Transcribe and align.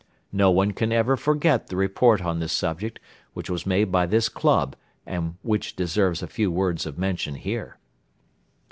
No 0.31 0.49
one 0.49 0.71
can 0.71 0.91
ever 0.91 1.15
forget 1.15 1.67
the 1.67 1.75
report 1.75 2.21
on 2.25 2.39
this 2.39 2.51
subject 2.53 2.99
which 3.35 3.51
was 3.51 3.67
made 3.67 3.91
by 3.91 4.07
this 4.07 4.29
Club 4.29 4.75
and 5.05 5.35
which 5.43 5.75
deserves 5.75 6.23
a 6.23 6.27
few 6.27 6.49
words 6.51 6.87
of 6.87 6.97
mention 6.97 7.35
here. 7.35 7.77